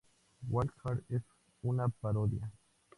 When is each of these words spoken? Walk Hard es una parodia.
Walk 0.49 0.73
Hard 0.83 1.03
es 1.09 1.21
una 1.61 1.87
parodia. 1.87 2.51